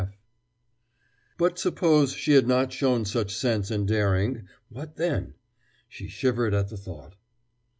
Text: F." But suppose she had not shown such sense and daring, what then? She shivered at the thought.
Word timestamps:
F." 0.01 0.17
But 1.37 1.59
suppose 1.59 2.13
she 2.13 2.31
had 2.33 2.47
not 2.47 2.73
shown 2.73 3.05
such 3.05 3.37
sense 3.37 3.69
and 3.69 3.87
daring, 3.87 4.47
what 4.69 4.95
then? 4.95 5.35
She 5.87 6.07
shivered 6.07 6.55
at 6.55 6.69
the 6.69 6.77
thought. 6.77 7.17